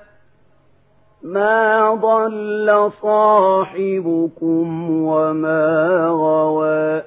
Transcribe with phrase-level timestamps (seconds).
[1.24, 7.02] ما ضل صاحبكم وما غوى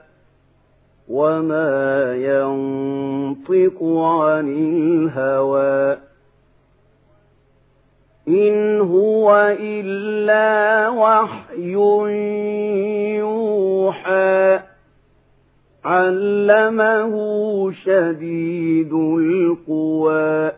[1.09, 5.97] وما ينطق عن الهوى.
[8.29, 8.74] إن
[9.25, 11.75] هو إلا وحي
[13.17, 14.61] يوحى.
[15.85, 17.13] علمه
[17.73, 20.53] شديد القوى.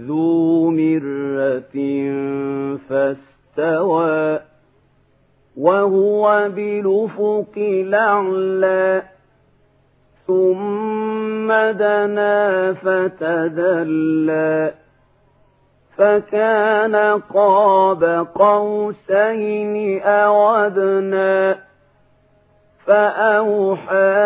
[0.00, 1.76] ذو مرة
[2.88, 4.38] فاستوى.
[5.56, 9.02] وهو بالأفق الأعلى.
[10.26, 14.72] ثم دنا فتدلى.
[15.98, 16.96] فكان
[17.34, 21.54] قاب قوسين أو أدنى
[22.86, 24.16] فأوحى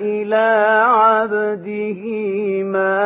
[0.00, 2.02] إلى عبده
[2.62, 3.00] ما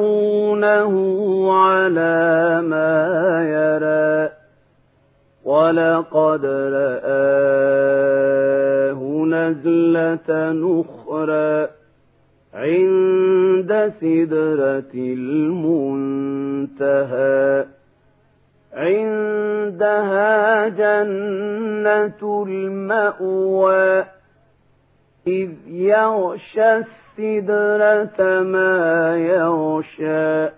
[0.05, 0.93] أفتمارونه
[1.53, 2.97] على ما
[3.49, 4.31] يرى
[5.45, 7.65] ولقد رآه
[9.27, 11.69] نزلة نخرى
[12.55, 14.95] عند سدرة
[16.05, 16.85] المنتهى
[18.75, 24.05] عندها جنة المأوى
[25.27, 30.49] إذ يغشى السدرة ما يغشى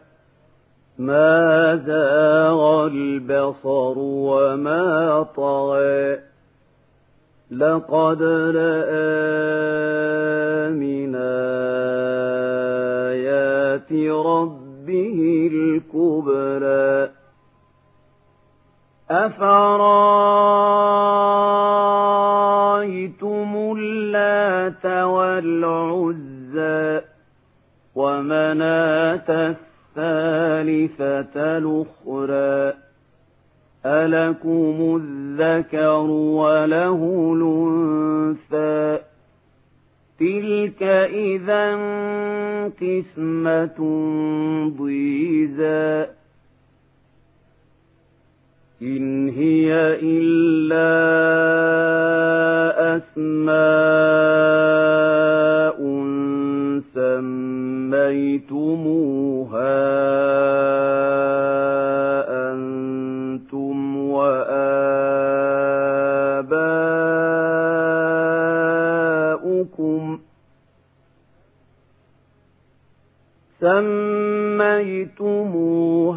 [0.98, 6.19] ما زاغ البصر وما طغى
[7.50, 9.45] لقد رأى
[31.36, 32.74] الأخرى
[33.86, 37.00] ألكم الذكر وله
[37.36, 39.05] الأنثى
[40.18, 41.74] تلك إذا
[42.80, 43.78] قسمة
[44.78, 46.06] ضيزى
[48.83, 50.96] إن هي إلا
[74.27, 76.17] سميتموها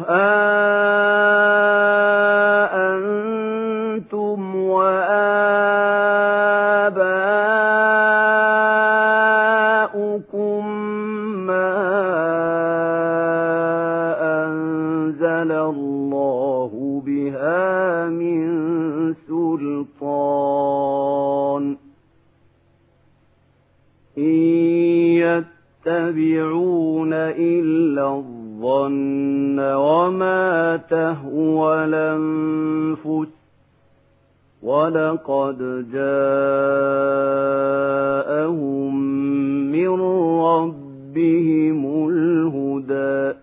[41.30, 43.38] ربهم الهدى.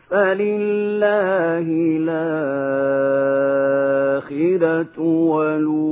[0.09, 1.67] فلله
[4.11, 5.91] الآخرة والأولى.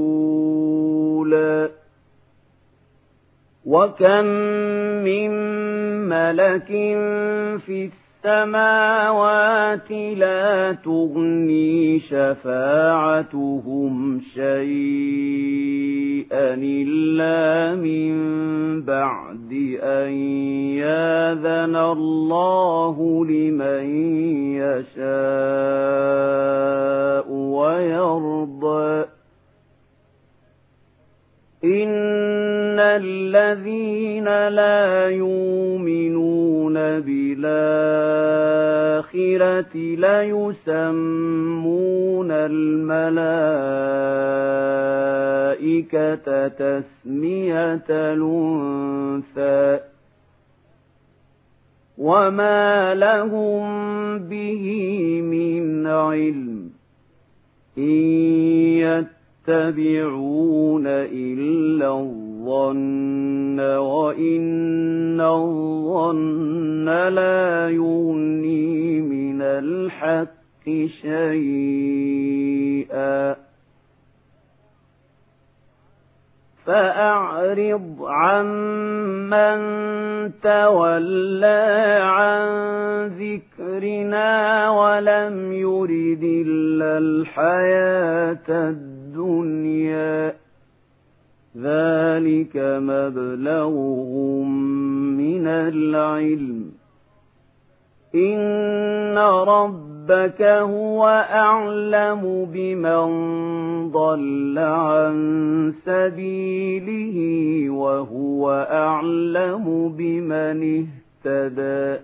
[3.65, 4.25] وكم
[5.03, 5.29] من
[6.09, 6.67] ملك
[7.65, 7.89] في
[8.25, 13.41] السماوات لا تغني شفاعتهم
[14.33, 14.59] شيئا
[16.59, 18.11] إلا من
[18.81, 19.51] بعد
[19.81, 20.11] أن
[20.83, 23.85] ياذن الله لمن
[24.55, 24.99] يشاء
[27.31, 29.05] ويرضى.
[31.63, 36.38] إن الذين لا يؤمنون
[36.73, 37.49] بالآخرة
[40.05, 41.39] ليسمون
[42.31, 43.37] الملائكة
[46.47, 49.79] تسمية الأنثى
[51.97, 53.69] وما لهم
[54.17, 54.65] به
[55.21, 56.69] من علم
[57.77, 57.83] إن
[59.47, 70.65] يتبعون إلا الظن وإن الظن لا يغني من الحق
[71.01, 72.29] شيئا.
[76.65, 79.59] فأعرض عمن
[80.41, 82.47] تولى عن
[83.07, 90.38] ذكرنا ولم يرد إلا الحياة الدنيا.
[91.57, 94.47] ذلك مبلغهم
[95.17, 96.71] من العلم.
[98.15, 103.07] إن ربك هو أعلم بمن
[103.91, 107.17] ضل عن سبيله
[107.69, 110.85] وهو أعلم بمن
[111.25, 112.01] اهتدى.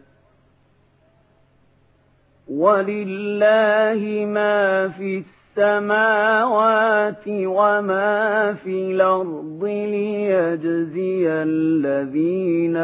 [2.48, 5.24] ولله ما في
[5.58, 12.78] السماوات وما في الأرض ليجزي الذين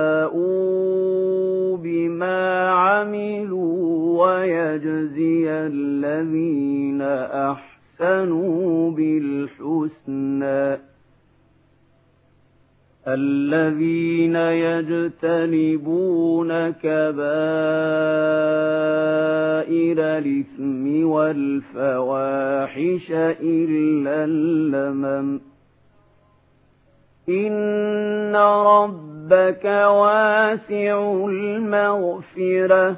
[0.00, 7.02] أساءوا بما عملوا ويجزي الذين
[7.52, 10.78] أحسنوا بالحسنى
[13.08, 15.50] الذين يجتنبون
[16.70, 17.10] كبائر
[19.98, 23.10] الإثم والفواحش
[23.40, 25.40] إلا اللمم.
[27.28, 32.96] إن ربك واسع المغفرة.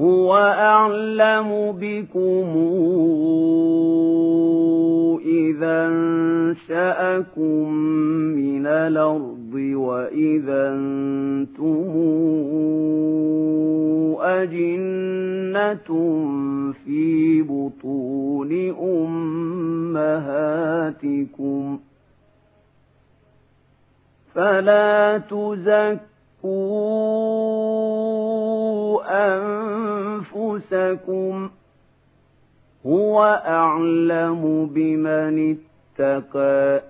[0.00, 2.54] هو أعلم بكم.
[5.20, 7.72] إذا أنشأكم
[8.34, 11.94] من الأرض وإذا أنتم
[14.20, 15.88] أجنة
[16.84, 18.52] في بطون
[20.04, 21.78] أمهاتكم
[24.34, 26.14] فلا تزكوا
[30.34, 31.50] أنفسكم
[32.86, 36.82] هو أعلم بمن اتقى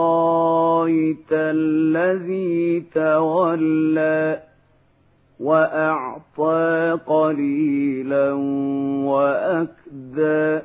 [0.00, 4.42] أفرايت الذي تولى
[5.40, 8.32] وأعطى قليلا
[9.04, 10.60] وأكدى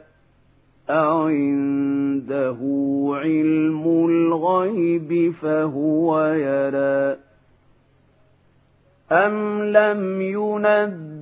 [0.89, 2.57] أعنده
[3.13, 7.17] علم الغيب فهو يرى
[9.11, 10.21] أم لم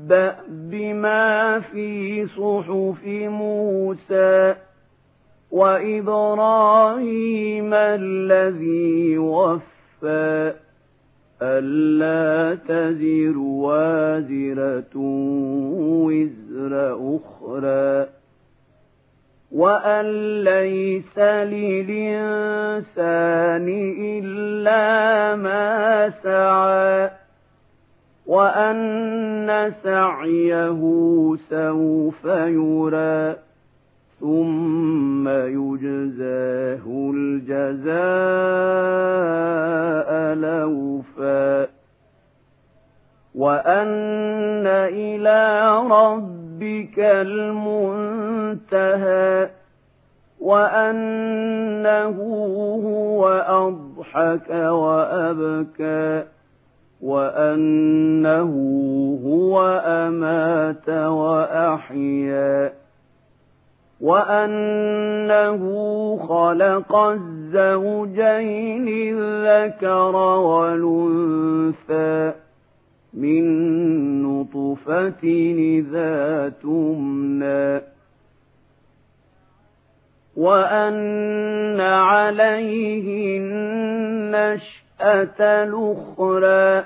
[0.04, 4.56] ينبأ بما في صحف موسى
[5.52, 7.04] وإبراهيم
[7.74, 10.54] الذي وفى
[11.42, 14.98] ألا تزر وازرة
[16.06, 18.08] وزر أخرى
[19.52, 20.06] وأن
[20.44, 21.18] ليس
[21.48, 22.84] للإنسان
[24.00, 27.23] إلا ما سعى
[28.28, 30.82] وأن سعيه
[31.50, 33.36] سوف يرى
[34.20, 37.94] ثم يجزاه الجزاء
[40.36, 41.68] لوفا.
[43.36, 48.70] وأن إلى ربك المنتهى
[50.40, 52.18] وأنه
[52.86, 56.33] هو أضحك وأبكى.
[57.04, 58.52] وأنه
[59.26, 62.74] هو أمات وأحيا
[64.02, 65.62] وأنه
[66.28, 72.34] خلق الزوجين الذكر والأنثى
[73.14, 73.44] من
[74.24, 75.24] نطفة
[75.58, 77.82] إذا تمنى
[80.38, 84.83] وأن عليه النشأة
[85.42, 86.86] الأخرى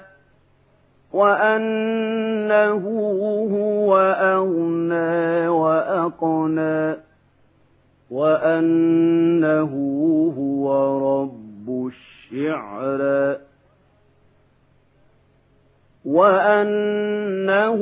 [1.13, 2.83] وأنه
[3.53, 6.95] هو أغنى وأقنى
[8.11, 9.73] وأنه
[10.37, 10.65] هو
[11.21, 13.37] رب الشعرى
[16.05, 17.79] وأنه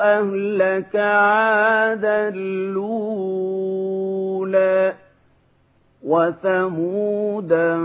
[0.00, 3.44] أهلك عادا الأولى
[6.04, 7.76] وثمودا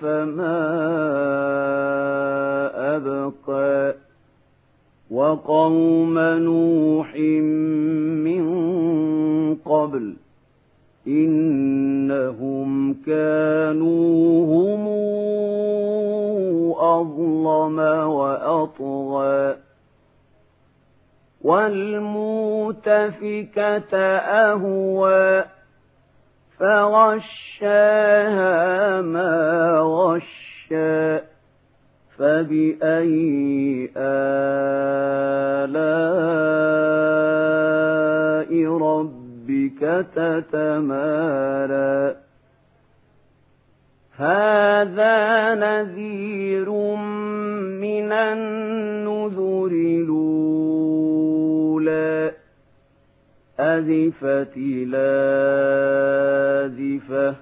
[0.00, 0.62] فما
[2.96, 3.94] أبقى
[5.10, 7.16] وقوم نوح
[8.24, 8.44] من
[9.54, 10.14] قبل
[11.06, 14.86] إنهم كانوا هم
[16.78, 17.78] أظلم
[18.08, 19.56] وأطغى
[22.72, 25.44] والمؤتفكة أهوى
[26.62, 28.50] فغشاها
[29.00, 31.18] ما غشى
[32.18, 34.22] فبأي آلاء
[38.78, 39.80] ربك
[40.14, 41.98] تتمارى
[44.16, 46.70] هذا نذير
[47.82, 48.51] من النذر.
[53.60, 54.56] أزفت
[56.56, 57.34] لازفة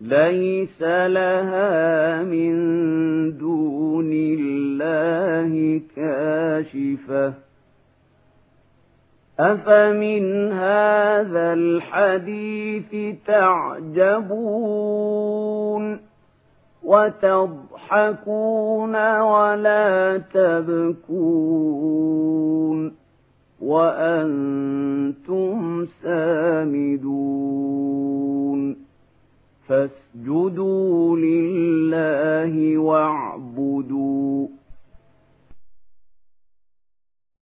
[0.00, 2.56] ليس لها من
[3.38, 7.34] دون الله كاشفة.
[9.40, 14.46] أفمن هذا الحديث تعجبون
[16.82, 18.16] وتضحكون
[19.20, 21.66] ولا تبكون؟
[23.60, 25.06] وأنتم
[26.02, 27.16] سامدون.
[29.68, 34.46] فاسجدوا لله واعبدوا.